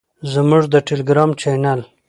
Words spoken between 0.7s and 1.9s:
د ټیلیګرام چینل